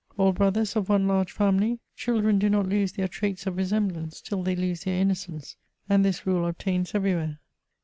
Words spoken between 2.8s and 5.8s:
their traits of resemblance till they lose. their innocence,